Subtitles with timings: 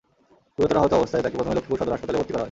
[0.55, 2.39] গুরুতর আহত অবস্থায় তাঁকে প্রথমে লক্ষ্মীপুর সদর হাসপাতালে ভর্তি করা হয়।